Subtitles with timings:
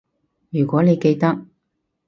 [0.49, 1.45] 如果你記得